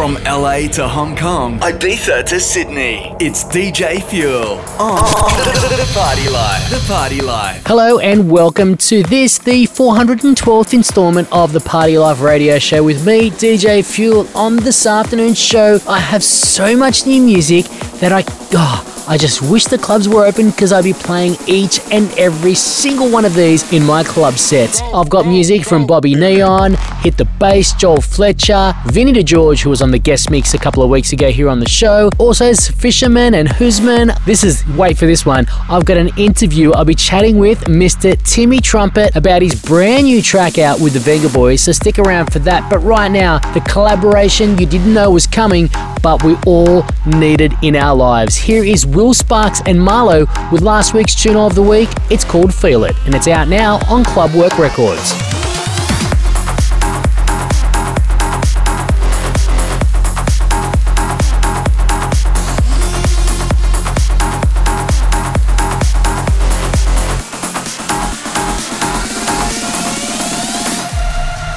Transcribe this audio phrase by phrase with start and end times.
[0.00, 6.70] From LA to Hong Kong, Ibiza to Sydney, it's DJ Fuel on the Party Life.
[6.70, 7.62] The Party Life.
[7.66, 13.06] Hello and welcome to this, the 412th installment of the Party Life radio show with
[13.06, 14.26] me, DJ Fuel.
[14.34, 17.66] On this afternoon's show, I have so much new music
[18.00, 18.24] that I.
[18.54, 22.54] Oh, I just wish the clubs were open because I'd be playing each and every
[22.54, 24.80] single one of these in my club sets.
[24.82, 29.82] I've got music from Bobby Neon, Hit the Bass, Joel Fletcher, Vinny DeGeorge, who was
[29.82, 32.08] on the guest mix a couple of weeks ago here on the show.
[32.18, 34.16] Also, Fisherman and Husman.
[34.26, 36.70] This is, wait for this one, I've got an interview.
[36.70, 38.16] I'll be chatting with Mr.
[38.22, 42.38] Timmy Trumpet about his brand new track out with the Vengaboys, so stick around for
[42.38, 42.70] that.
[42.70, 45.68] But right now, the collaboration you didn't know was coming,
[46.00, 48.36] but we all needed in our lives.
[48.36, 51.88] Here is Will Sparks and Marlo with last week's tune of the week.
[52.10, 55.12] It's called Feel It, and it's out now on Clubwork Records.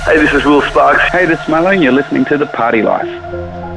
[0.06, 1.04] Hey, this is Will Sparks.
[1.12, 3.73] Hey, this is Marlo, and you're listening to The Party Life.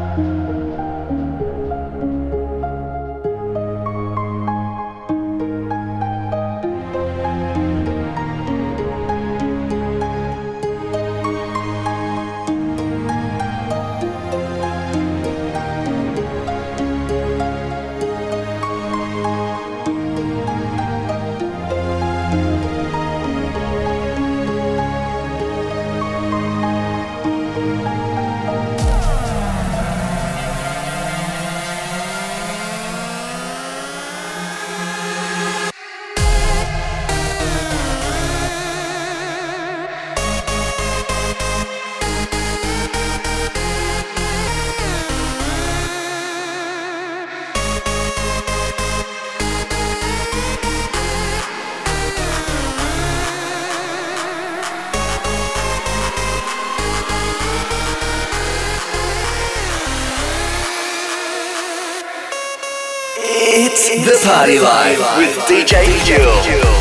[64.47, 66.76] Party Life with DJ Fuel.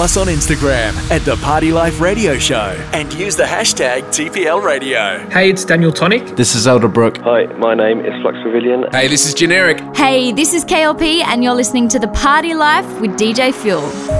[0.00, 4.64] Follow us on Instagram at The Party Life Radio Show and use the hashtag TPL
[4.64, 5.18] Radio.
[5.28, 6.36] Hey, it's Daniel Tonic.
[6.36, 7.18] This is Elderbrook.
[7.18, 8.86] Hi, my name is Flux Pavilion.
[8.92, 9.78] Hey, this is Generic.
[9.94, 14.19] Hey, this is KLP, and you're listening to The Party Life with DJ Fuel.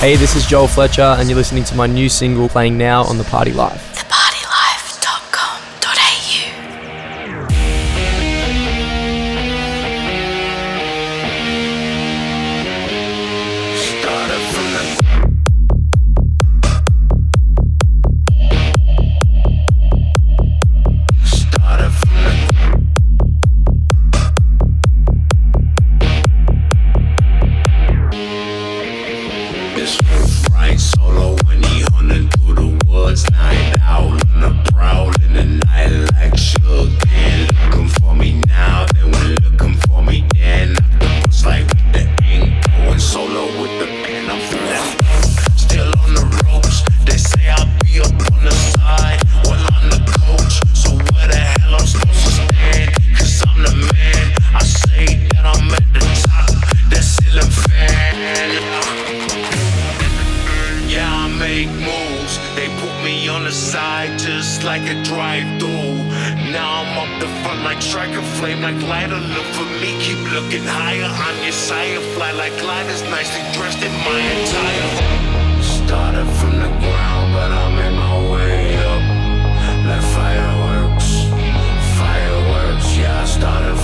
[0.00, 3.18] Hey, this is Joel Fletcher, and you're listening to my new single playing now on
[3.18, 3.89] the Party Life.
[70.82, 72.00] I'm your sire.
[72.14, 75.62] Fly like gliders, nicely dressed in my attire.
[75.62, 79.02] Started from the ground, but I'm in my way up.
[79.86, 81.10] Like fireworks,
[81.98, 83.76] fireworks, yeah, I started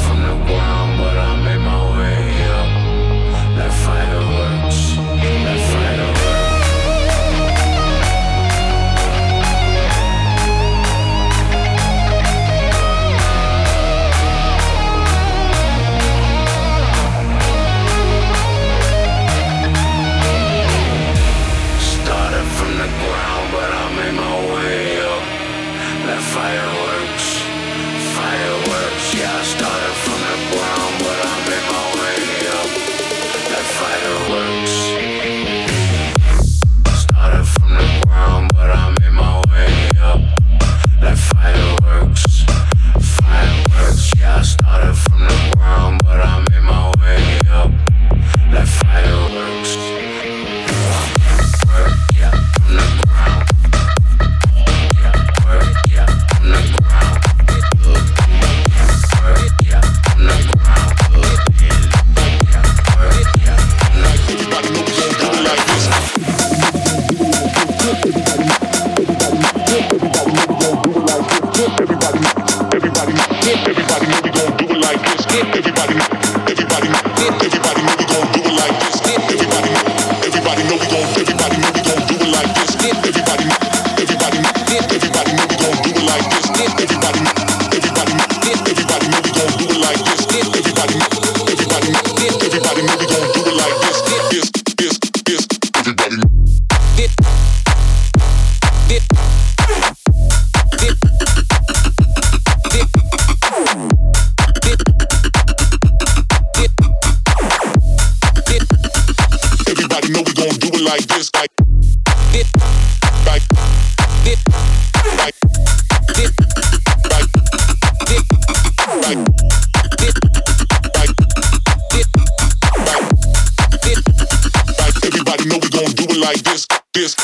[126.26, 127.14] like this, this,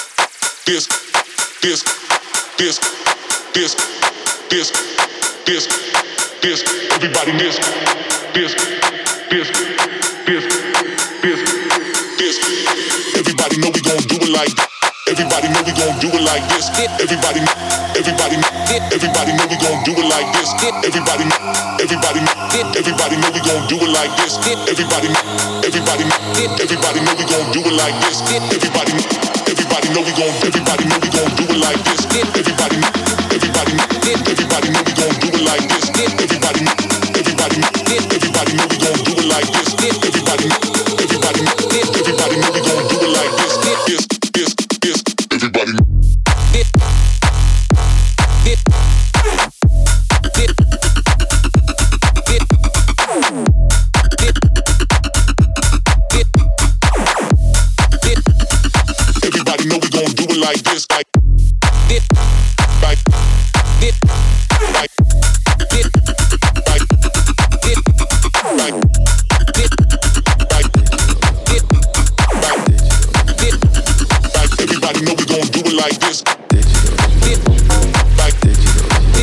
[0.65, 0.87] this,
[1.61, 1.83] this,
[2.57, 2.79] this,
[3.59, 3.75] this,
[4.49, 4.71] this,
[5.45, 5.67] this,
[6.41, 6.63] this,
[6.95, 7.59] everybody this,
[8.33, 8.55] this,
[9.29, 9.49] this,
[10.25, 10.45] this,
[11.21, 11.41] this,
[12.17, 12.37] this.
[13.19, 14.73] Everybody know we gon' do it like
[15.13, 16.71] Everybody know we gon' do it like this.
[17.03, 17.43] Everybody,
[17.99, 18.39] everybody,
[18.95, 20.55] everybody know we gon' do it like this.
[20.87, 21.27] Everybody,
[21.83, 22.21] everybody,
[22.79, 24.39] everybody know we gon' do it like this.
[24.71, 25.11] Everybody,
[25.67, 26.05] everybody,
[26.63, 28.23] everybody know we gon' do it like this.
[28.31, 28.92] Everybody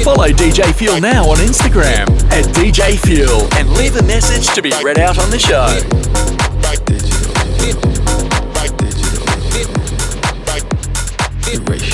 [0.04, 4.72] Follow DJ Fuel now on Instagram at DJ Fuel and leave a message to be
[4.84, 5.68] read out on the show.
[6.86, 7.34] Digital.
[7.58, 8.30] Digital.
[11.44, 11.89] Digital.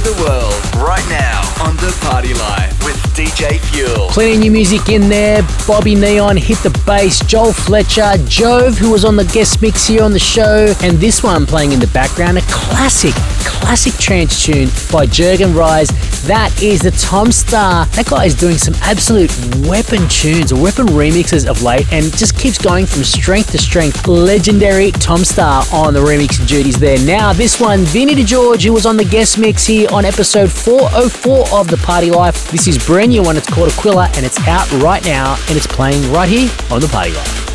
[0.00, 0.54] Over the world.
[0.76, 4.08] Right now on The Party Life with DJ Fuel.
[4.08, 5.42] Plenty new music in there.
[5.66, 7.20] Bobby Neon hit the bass.
[7.26, 11.22] Joel Fletcher, Jove, who was on the guest mix here on the show, and this
[11.22, 15.90] one playing in the background, a classic, classic trance tune by Jurgen Vries.
[16.24, 17.90] That is the Tom Staar.
[17.94, 19.30] That guy is doing some absolute
[19.66, 24.06] weapon tunes weapon remixes of late and just keeps going from strength to strength.
[24.06, 26.98] Legendary Tom Staar on the remix duties there.
[27.04, 31.58] Now, this one, Vinny DeGeorge, who was on the guest mix here on episode 404
[31.58, 32.50] of The Party Life.
[32.50, 33.36] This is brand new one.
[33.36, 36.88] It's called Aquila and it's out right now and it's playing right here on The
[36.88, 37.49] Party Life.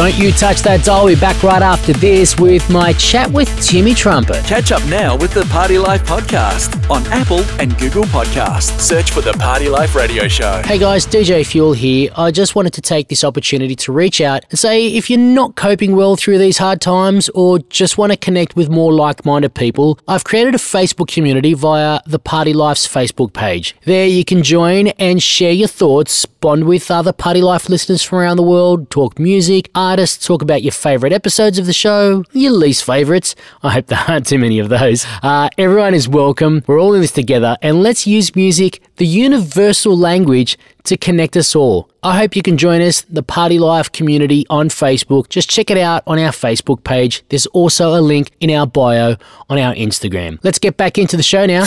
[0.00, 1.04] Don't you touch that dial.
[1.04, 4.42] We'll be back right after this with my chat with Timmy Trumpet.
[4.46, 8.80] Catch up now with the Party Life podcast on Apple and Google Podcasts.
[8.80, 10.62] Search for the Party Life Radio Show.
[10.64, 12.10] Hey guys, DJ Fuel here.
[12.16, 15.54] I just wanted to take this opportunity to reach out and say if you're not
[15.54, 19.52] coping well through these hard times or just want to connect with more like minded
[19.54, 23.76] people, I've created a Facebook community via the Party Life's Facebook page.
[23.84, 28.20] There you can join and share your thoughts, bond with other Party Life listeners from
[28.20, 32.52] around the world, talk music, artists, talk about your favourite episodes of the show, your
[32.52, 33.34] least favourites.
[33.64, 35.04] I hope there aren't too many of those.
[35.20, 36.62] Uh, everyone is welcome.
[36.68, 41.56] We're all in this together and let's use music, the universal language, to connect us
[41.56, 41.90] all.
[42.04, 45.28] I hope you can join us, the Party Life community on Facebook.
[45.28, 47.24] Just check it out on our Facebook page.
[47.28, 49.16] There's also a link in our bio
[49.48, 50.38] on our Instagram.
[50.44, 51.66] Let's get back into the show now.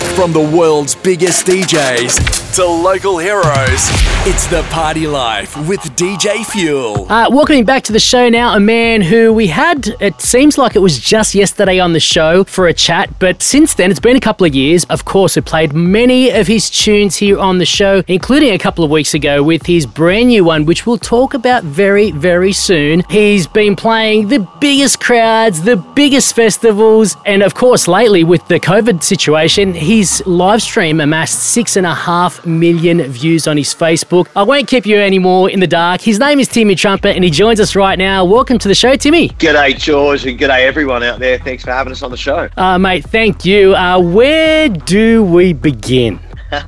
[0.00, 3.88] From the world's biggest DJs to local heroes,
[4.26, 7.10] it's the Party Life with DJ Fuel.
[7.10, 10.74] Uh, welcoming back to the show now, a man who we had, it seems like
[10.74, 14.16] it was just yesterday on the show for a chat, but since then, it's been
[14.16, 14.84] a couple of years.
[14.86, 18.84] Of course, we played many of his tunes here on the show, including a couple
[18.84, 23.04] of weeks ago with his brand new one, which we'll talk about very, very soon.
[23.08, 28.60] He's been playing the biggest crowds, the biggest festivals, and of course, lately with the
[28.60, 34.28] COVID situation, his live stream amassed six and a half million views on his Facebook.
[34.36, 36.00] I won't keep you anymore in the dark.
[36.00, 38.24] His name is Timmy Trumpet, and he joins us right now.
[38.24, 39.30] Welcome to the show, Timmy.
[39.30, 41.40] G'day, George, and ghaday everyone out there.
[41.40, 42.48] Thanks for having us on the show.
[42.56, 43.74] Uh, mate, thank you.
[43.74, 46.20] Uh, where do we begin?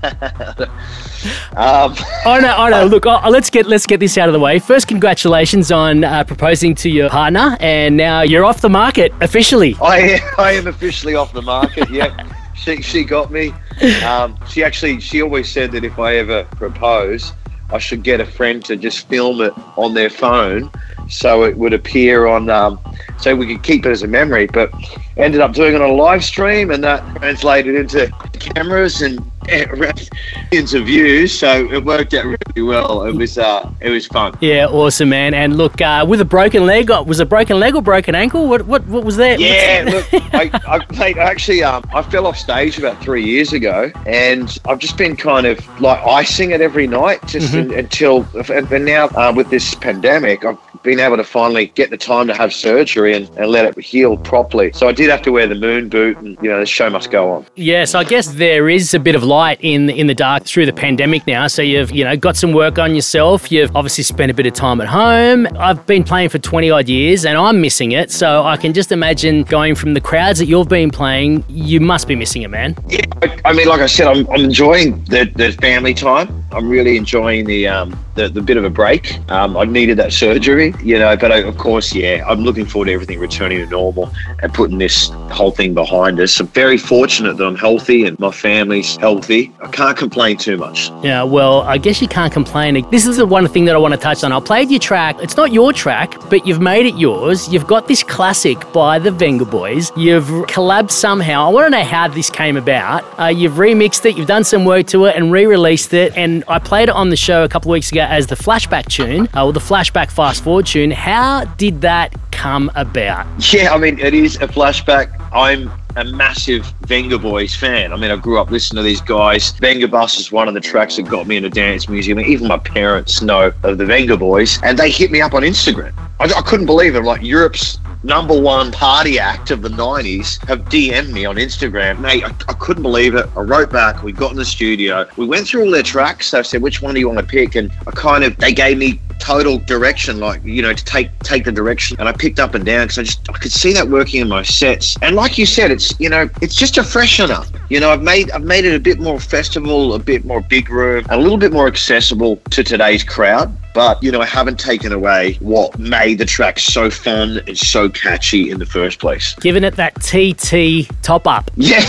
[1.53, 1.95] Um,
[2.27, 2.87] I know, I know.
[2.87, 4.59] Look, oh, let's get let's get this out of the way.
[4.59, 9.77] First, congratulations on uh, proposing to your partner, and now you're off the market officially.
[9.81, 11.89] I, I am officially off the market.
[11.91, 12.13] Yeah,
[12.63, 13.53] she, she got me.
[14.05, 17.33] Um, she actually she always said that if I ever propose,
[17.73, 20.71] I should get a friend to just film it on their phone,
[21.09, 22.79] so it would appear on, um,
[23.19, 24.47] so we could keep it as a memory.
[24.47, 24.71] But
[25.17, 30.75] ended up doing it on a live stream, and that translated into cameras and millions
[30.75, 31.37] of views.
[31.37, 33.03] So it worked out really well.
[33.05, 34.37] It was uh, it was fun.
[34.41, 35.35] Yeah, awesome, man.
[35.35, 38.49] And look, uh, with a broken leg, uh, was a broken leg or broken ankle?
[38.49, 39.41] What what what was that?
[39.41, 43.91] Yeah, look, I, I, mate, actually, um, I fell off stage about three years ago,
[44.07, 47.73] and I've just been kind of like icing it every night, just Mm-hmm.
[47.73, 51.91] in, until, and, and now uh, with this pandemic, I've been able to finally get
[51.91, 54.71] the time to have surgery and, and let it heal properly.
[54.73, 57.11] So I did have to wear the moon boot, and you know, the show must
[57.11, 57.47] go on.
[57.57, 60.73] Yes, I guess there is a bit of light in in the dark through the
[60.73, 61.47] pandemic now.
[61.47, 63.51] So you've you know got some work on yourself.
[63.51, 65.47] You've obviously spent a bit of time at home.
[65.59, 68.11] I've been playing for twenty odd years, and I'm missing it.
[68.11, 71.45] So I can just imagine going from the crowds that you've been playing.
[71.49, 72.77] You must be missing it, man.
[72.89, 76.42] Yeah, I, I mean, like I said, I'm, I'm enjoying the, the family time.
[76.55, 79.19] I'm really enjoying the um, the, the bit of a break.
[79.31, 82.87] Um, I needed that surgery, you know, but I, of course, yeah, I'm looking forward
[82.87, 84.13] to everything returning to normal
[84.43, 86.39] and putting this whole thing behind us.
[86.39, 89.53] I'm very fortunate that I'm healthy and my family's healthy.
[89.63, 90.91] I can't complain too much.
[91.03, 92.87] Yeah, well, I guess you can't complain.
[92.91, 94.33] This is the one thing that I want to touch on.
[94.33, 95.17] I played your track.
[95.21, 97.51] It's not your track, but you've made it yours.
[97.53, 99.91] You've got this classic by the Vengaboys.
[99.97, 101.49] You've collabed somehow.
[101.49, 103.05] I want to know how this came about.
[103.19, 106.17] Uh, you've remixed it, you've done some work to it, and re released it.
[106.17, 108.87] And I played it on the show a couple of weeks ago as the flashback
[108.87, 110.91] tune, uh, or the flashback fast forward tune.
[110.91, 113.27] How did that come about?
[113.53, 115.19] Yeah, I mean, it is a flashback.
[115.33, 117.93] I'm a massive Vengaboys fan.
[117.93, 119.53] I mean, I grew up listening to these guys.
[119.55, 122.13] Vengabus is one of the tracks that got me into dance music.
[122.13, 125.43] I mean, even my parents know of the Vengaboys, and they hit me up on
[125.43, 125.93] Instagram.
[126.21, 127.01] I, I couldn't believe it.
[127.03, 132.01] Like Europe's number one party act of the 90s have DM'd me on Instagram.
[132.01, 133.29] Mate, I, I couldn't believe it.
[133.37, 134.03] I wrote back.
[134.03, 135.07] We got in the studio.
[135.17, 136.35] We went through all their tracks.
[136.35, 137.55] I said, which one do you want to pick?
[137.55, 141.45] And I kind of, they gave me total direction, like, you know, to take take
[141.45, 141.97] the direction.
[142.01, 144.29] And I picked up and down because I just, I could see that working in
[144.29, 144.97] my sets.
[145.01, 147.47] And like you said, it's, you know, it's just a freshener.
[147.71, 150.69] You know, I've made, I've made it a bit more festival, a bit more big
[150.71, 154.93] room, a little bit more accessible to today's crowd but you know, I haven't taken
[154.93, 159.35] away what made the track so fun and so catchy in the first place.
[159.37, 161.51] Giving it that TT top up.
[161.63, 161.81] Yeah,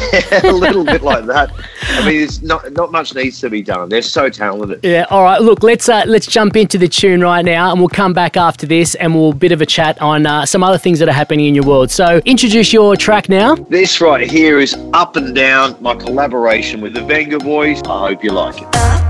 [0.43, 1.52] a little bit like that.
[1.82, 3.89] I mean, it's not not much needs to be done.
[3.89, 4.80] They're so talented.
[4.84, 5.08] Yeah.
[5.10, 5.41] All right.
[5.41, 8.65] Look, let's uh, let's jump into the tune right now, and we'll come back after
[8.67, 11.47] this, and we'll bit of a chat on uh, some other things that are happening
[11.47, 11.89] in your world.
[11.89, 13.55] So, introduce your track now.
[13.55, 17.86] This right here is Up and Down, my collaboration with the Vengaboys.
[17.88, 19.02] I hope you like it.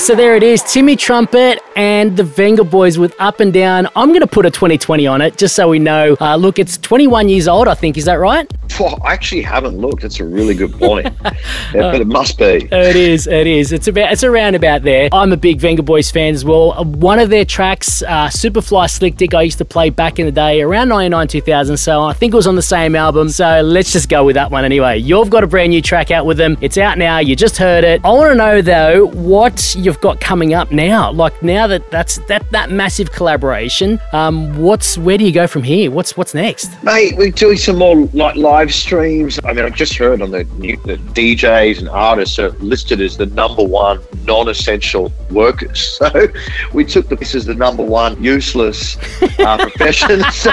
[0.00, 3.86] So there it is, Timmy Trumpet and the Vengaboys with Up and Down.
[3.94, 6.16] I'm going to put a 2020 on it just so we know.
[6.20, 7.98] Uh, look, it's 21 years old, I think.
[7.98, 8.50] Is that right?
[8.70, 10.02] Phew, I actually haven't looked.
[10.02, 11.06] That's a really good point.
[11.72, 12.44] Yeah, but it must be.
[12.72, 13.28] It is.
[13.28, 13.70] It is.
[13.70, 14.10] It's about.
[14.10, 15.08] It's around about there.
[15.12, 16.72] I'm a big Vengaboys fan as well.
[16.72, 20.26] Uh, One of their tracks, uh, Superfly Slick Dick, I used to play back in
[20.26, 21.76] the day, around 99, 2000.
[21.76, 23.28] So I think it was on the same album.
[23.28, 24.98] So let's just go with that one anyway.
[24.98, 26.58] You've got a brand new track out with them.
[26.60, 27.18] It's out now.
[27.18, 28.04] You just heard it.
[28.04, 31.10] I want to know though what you've got coming up now.
[31.10, 33.98] Like now that that's that that massive collaboration.
[34.12, 35.90] Um, what's where do you go from here?
[35.90, 36.80] What's what's next?
[36.84, 39.40] Mate, we're doing some more like live streams.
[39.44, 43.16] I mean, I've just heard on the new that DJs and artists are listed as
[43.16, 45.98] the number one non-essential workers.
[46.10, 46.28] So
[46.72, 48.96] we took the, this as the number one useless
[49.38, 50.22] uh, profession.
[50.32, 50.52] So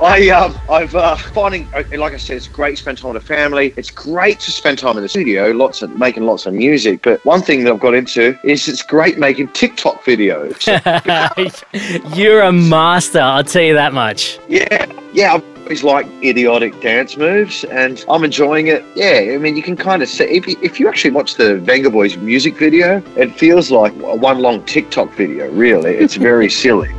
[0.00, 3.22] I, um, I've uh, finding, uh, like I said, it's great to spend time with
[3.22, 3.74] the family.
[3.76, 7.02] It's great to spend time in the studio, lots of making lots of music.
[7.02, 10.66] But one thing that I've got into is it's great making TikTok videos.
[12.16, 13.20] You're a master.
[13.20, 14.38] I'll tell you that much.
[14.48, 15.40] Yeah, yeah.
[15.66, 18.84] Always liked idiotic dance moves, and I'm enjoying it.
[18.94, 21.60] Yeah, I mean, you can kind of see if you, if you actually watch the
[21.60, 25.50] Vengaboys music video, it feels like one long TikTok video.
[25.50, 26.90] Really, it's very silly.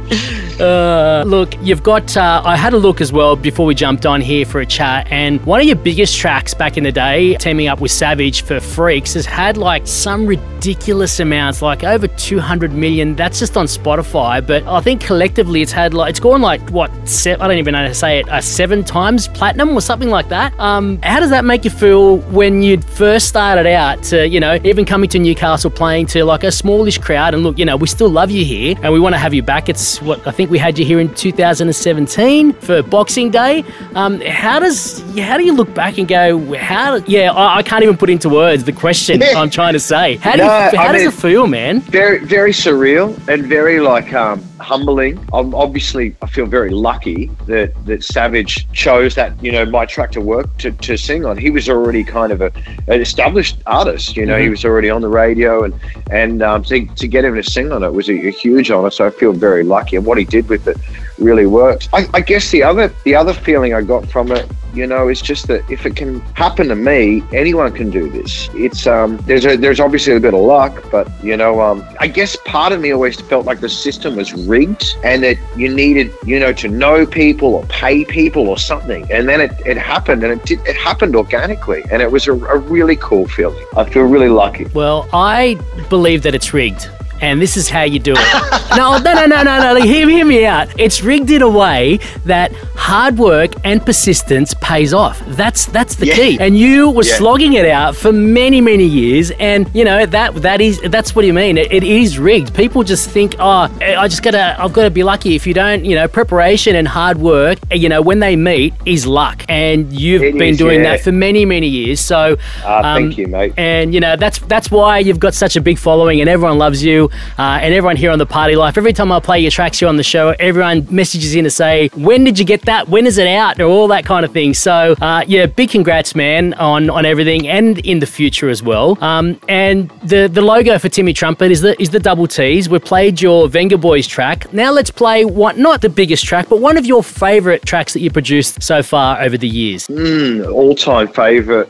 [0.60, 2.18] Uh, look, you've got.
[2.18, 5.08] Uh, I had a look as well before we jumped on here for a chat,
[5.12, 8.60] and one of your biggest tracks back in the day, teaming up with Savage for
[8.60, 13.16] Freaks, has had like some ridiculous amounts, like over 200 million.
[13.16, 16.92] That's just on Spotify, but I think collectively it's had like it's gone like what?
[17.08, 18.28] Se- I don't even know how to say it.
[18.28, 20.52] Uh, seven times platinum or something like that.
[20.60, 24.60] Um, how does that make you feel when you'd first started out to, you know,
[24.64, 27.36] even coming to Newcastle playing to like a smallish crowd?
[27.36, 29.44] And look, you know, we still love you here and we want to have you
[29.44, 29.70] back.
[29.70, 33.64] It's what I think we had you here in 2017 for Boxing Day.
[33.94, 36.96] Um, how does how do you look back and go, how?
[37.08, 40.16] Yeah, I, I can't even put into words the question I'm trying to say.
[40.18, 41.82] How do you, how I does mean- it feel, man?
[41.82, 45.18] very very surreal and very like um, humbling.
[45.34, 50.12] I'm obviously I feel very lucky that that Savage chose that you know my track
[50.12, 51.38] to work to, to sing on.
[51.38, 52.52] He was already kind of a,
[52.88, 54.16] an established artist.
[54.16, 55.74] You know he was already on the radio and
[56.12, 58.92] and um, to, to get him to sing on it was a, a huge honor.
[58.92, 60.78] So I feel very lucky and what he did with it
[61.20, 61.90] really worked.
[61.94, 65.22] I, I guess the other the other feeling I got from it you know is
[65.22, 69.46] just that if it can happen to me anyone can do this it's um there's
[69.46, 72.80] a there's obviously a bit of luck but you know um i guess part of
[72.80, 76.68] me always felt like the system was rigged and that you needed you know to
[76.68, 80.60] know people or pay people or something and then it, it happened and it did
[80.68, 84.66] it happened organically and it was a, a really cool feeling i feel really lucky
[84.74, 85.56] Well, I
[85.90, 86.90] believe that it's rigged.
[87.22, 88.68] And this is how you do it.
[88.78, 89.82] no, no, no, no, no, no.
[89.82, 90.68] Hear, hear me out.
[90.80, 95.22] It's rigged in a way that hard work and persistence pays off.
[95.30, 96.16] That's that's the Yeah.
[96.16, 96.38] key.
[96.40, 97.16] And you were Yeah.
[97.18, 99.32] slogging it out for many, many years.
[99.40, 101.58] And you know that that is that's what you mean.
[101.58, 102.54] It, it is rigged.
[102.54, 105.36] People just think, oh, I just gotta, I've got to be lucky.
[105.36, 109.06] If you don't, you know, preparation and hard work, you know, when they meet is
[109.08, 109.44] luck.
[109.50, 110.92] And you've It been is, doing yeah.
[110.92, 112.00] that for many, many years.
[112.00, 115.56] So, Ah, um, thank you mate and you know that's that's why you've got such
[115.56, 117.07] a big following, and everyone loves you,
[117.38, 118.78] uh, and everyone here on the Party Life.
[118.78, 121.90] Every time I play your tracks here on the show, everyone messages in to say,
[121.96, 122.90] "When did you get that?
[122.90, 124.54] When is it out?" or all that kind of thing.
[124.54, 129.02] So uh, yeah, big congrats, man, on on everything, and in the future as well.
[129.04, 132.70] Um, and the the logo for Timmy Trumpet is the is the double T's.
[132.70, 134.52] We played your Vengaboys track.
[134.54, 138.00] Now let's play what, not the biggest track, but one of your favorite tracks that
[138.00, 139.88] you produced so far over the years.
[139.90, 141.70] all-time favorite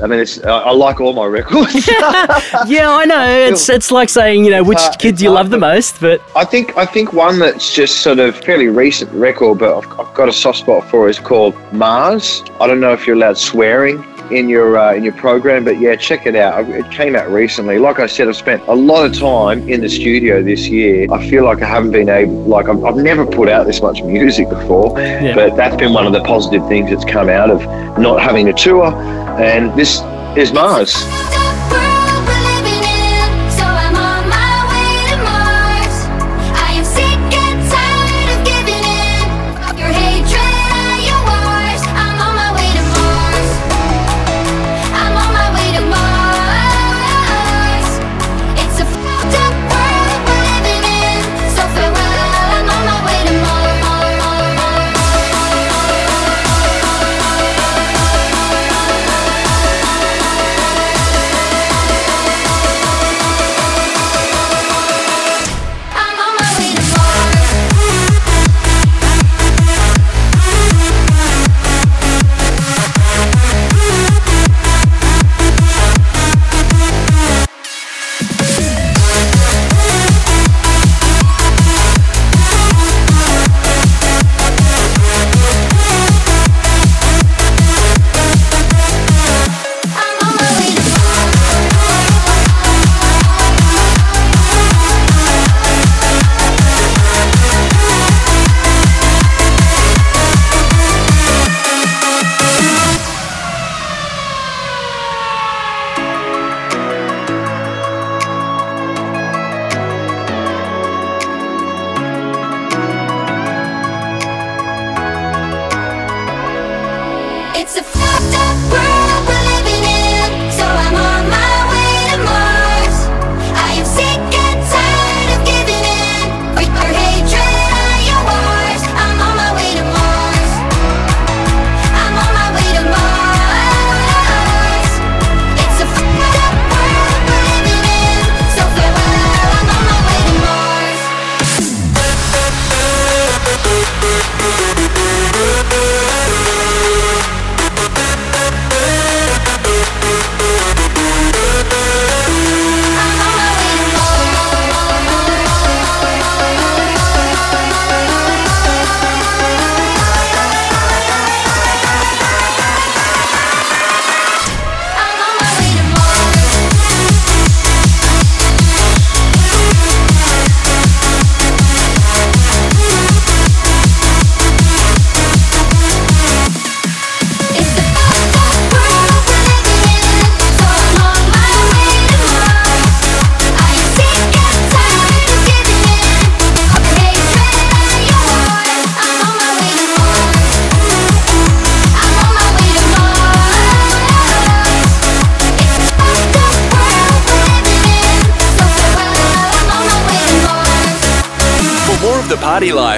[0.00, 1.86] i mean it's i, I like all my records
[2.66, 3.28] yeah, I know.
[3.28, 6.20] It's it's like saying, you know, which hard- kid do you love the most, but
[6.36, 10.14] I think I think one that's just sort of fairly recent record, but I've, I've
[10.14, 12.42] got a soft spot for is called Mars.
[12.60, 15.94] I don't know if you're allowed swearing in your uh, in your program, but yeah,
[15.96, 16.68] check it out.
[16.68, 17.78] It came out recently.
[17.78, 21.06] Like I said, I've spent a lot of time in the studio this year.
[21.12, 24.02] I feel like I haven't been able, like I've, I've never put out this much
[24.02, 24.94] music before,
[25.34, 27.60] but that's been one of the positive things that's come out of
[27.98, 28.94] not having a tour.
[29.40, 30.00] And this
[30.36, 30.52] is.
[30.52, 30.94] Mars.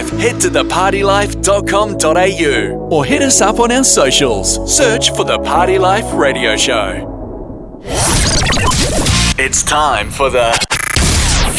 [0.05, 4.75] Life, head to thepartylife.com.au or hit us up on our socials.
[4.75, 7.11] Search for The Party Life Radio Show.
[9.37, 10.57] It's time for the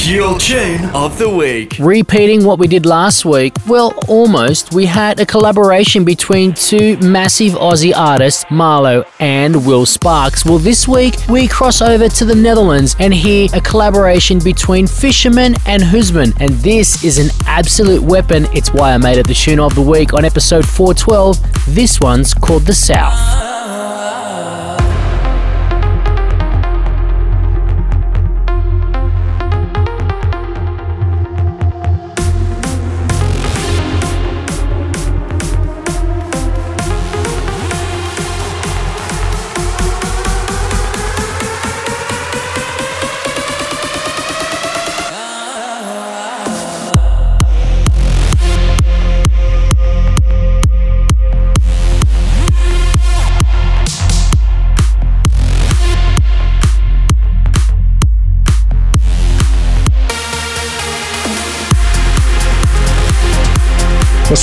[0.05, 1.77] Fuel Tune of the Week.
[1.79, 7.53] Repeating what we did last week, well, almost, we had a collaboration between two massive
[7.53, 10.45] Aussie artists, Marlo and Will Sparks.
[10.45, 15.55] Well, this week we cross over to the Netherlands and hear a collaboration between Fisherman
[15.65, 16.39] and Husman.
[16.39, 18.45] And this is an absolute weapon.
[18.53, 21.73] It's why I made it the tune of the week on episode 412.
[21.73, 23.54] This one's called The South.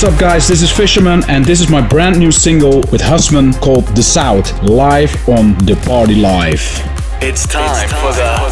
[0.03, 0.49] What's up, guys?
[0.49, 4.51] This is Fisherman, and this is my brand new single with Husman called The South,
[4.61, 6.81] live on The Party Life.
[7.21, 8.43] It's time, for the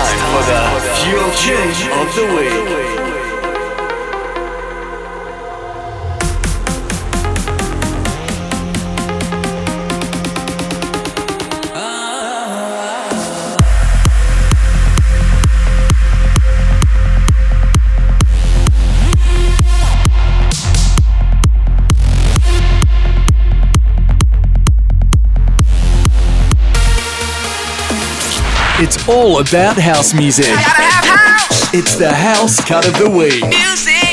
[0.00, 2.99] Fuel change of the Week.
[29.10, 30.46] All about house music.
[30.46, 31.74] House.
[31.74, 33.42] It's the house cut of the week.
[33.48, 34.09] Music.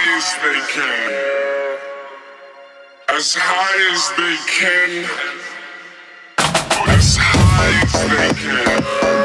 [0.00, 1.78] high as they can.
[3.08, 4.90] As high as they can.
[6.88, 9.19] As high as they can.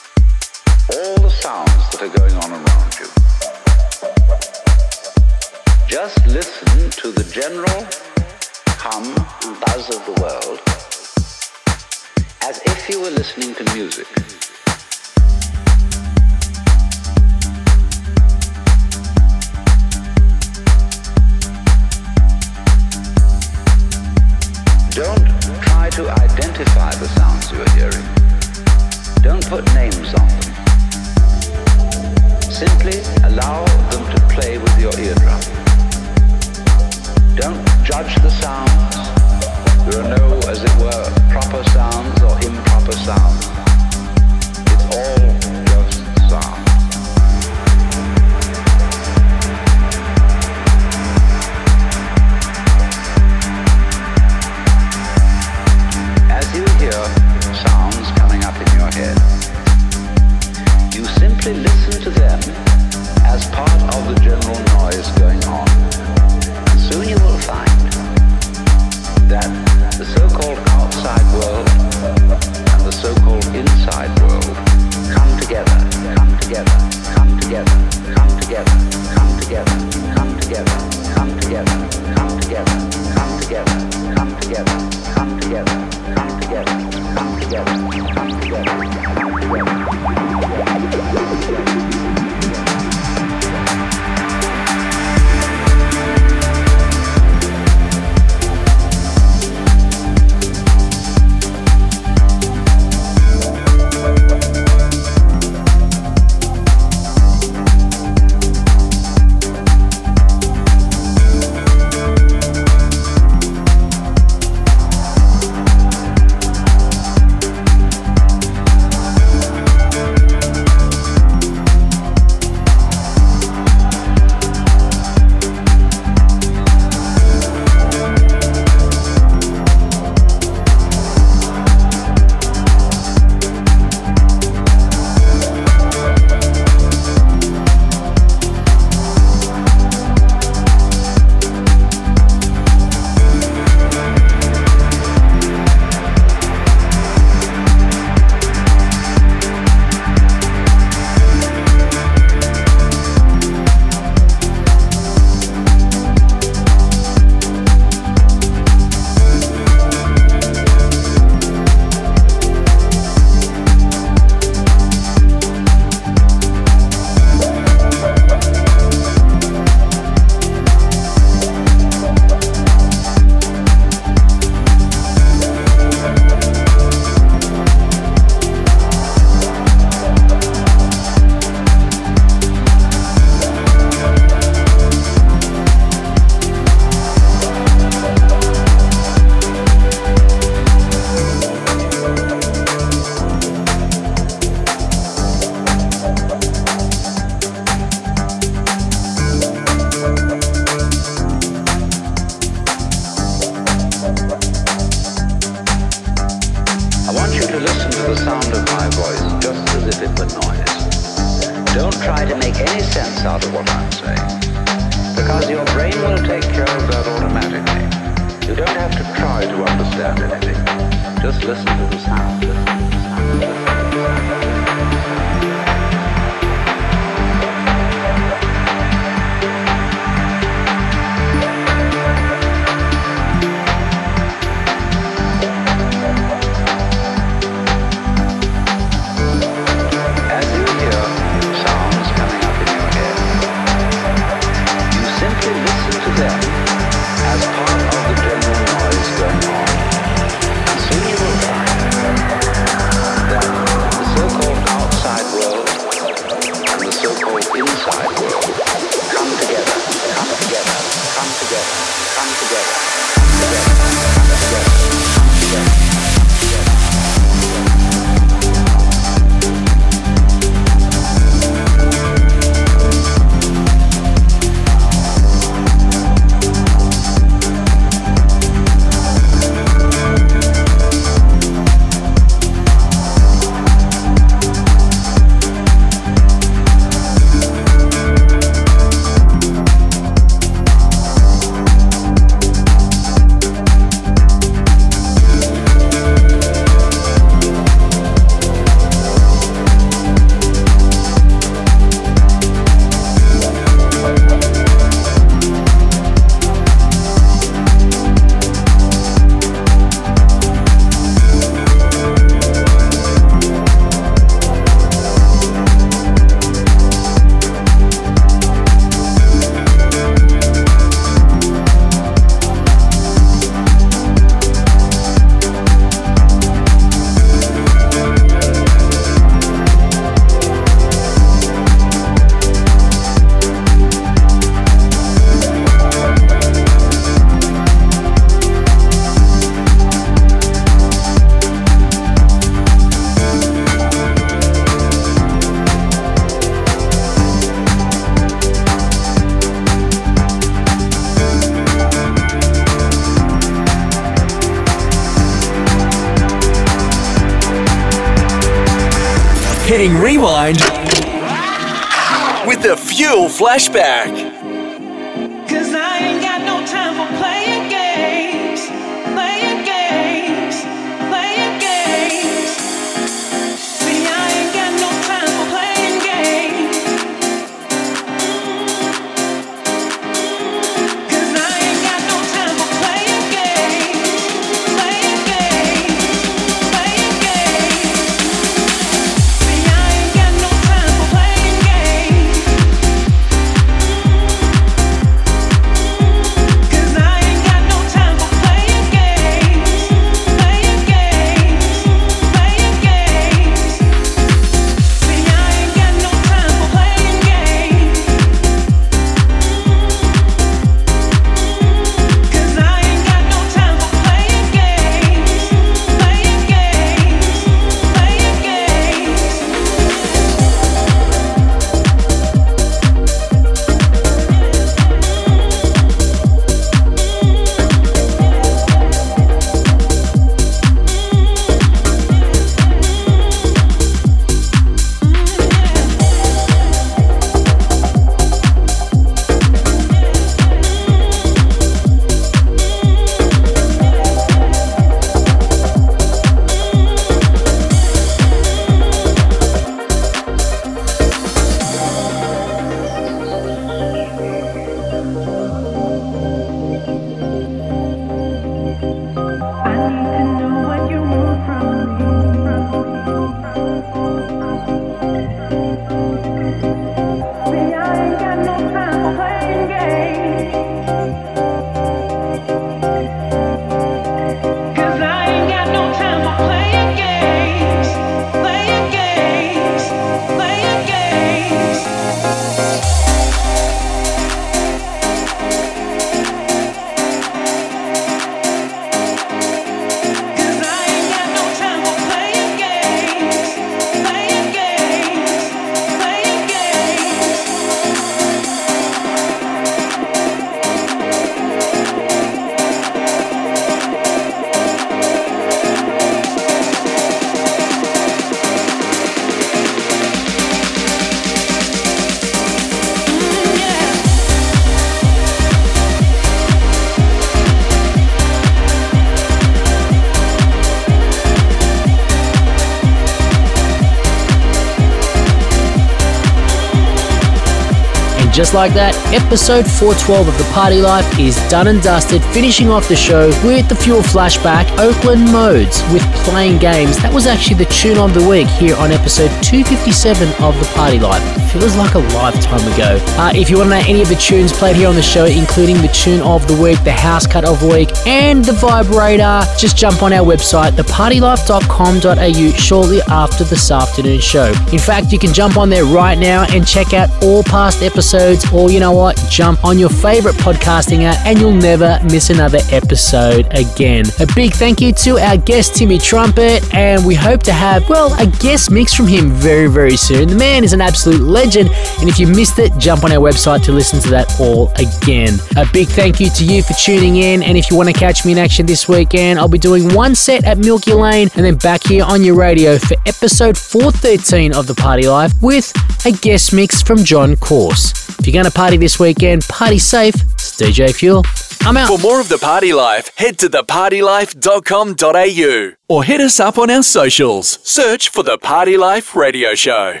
[528.36, 532.86] Just like that, episode 412 of The Party Life is done and dusted, finishing off
[532.86, 536.98] the show with the Fuel Flashback Oakland Modes with Playing Games.
[536.98, 540.98] That was actually the tune of the week here on episode 257 of The Party
[540.98, 541.45] Life.
[541.56, 542.98] Feels like a lifetime ago.
[543.16, 545.24] Uh, if you want to know any of the tunes played here on the show,
[545.24, 549.40] including the tune of the week, the house cut of the week, and the vibrator,
[549.58, 554.52] just jump on our website, thepartylife.com.au, shortly after this afternoon show.
[554.70, 558.44] In fact, you can jump on there right now and check out all past episodes,
[558.52, 562.58] or you know what, jump on your favorite podcasting app and you'll never miss another
[562.70, 564.04] episode again.
[564.20, 568.12] A big thank you to our guest, Timmy Trumpet, and we hope to have, well,
[568.20, 570.28] a guest mix from him very, very soon.
[570.28, 571.70] The man is an absolute legend,
[572.00, 575.38] and if you missed it, jump on our website to listen to that all again.
[575.56, 578.24] A big thank you to you for tuning in, and if you want to catch
[578.24, 581.56] me in action this weekend, I'll be doing one set at Milky Lane and then
[581.56, 585.72] back here on your radio for episode 413 of The Party Life with
[586.04, 587.92] a guest mix from John Course.
[588.18, 590.14] If you're going to party this weekend, party safe.
[590.14, 591.24] It's DJ Fuel.
[591.62, 591.88] I'm out.
[591.88, 596.82] For more of the party life, head to thepartylife.com.au or hit us up on our
[596.82, 597.58] socials.
[597.62, 600.00] Search for the Party Life Radio Show.